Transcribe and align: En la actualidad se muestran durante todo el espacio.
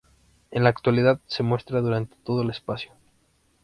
En 0.49 0.63
la 0.63 0.71
actualidad 0.71 1.19
se 1.27 1.43
muestran 1.43 1.83
durante 1.83 2.15
todo 2.25 2.41
el 2.41 2.49
espacio. 2.49 2.91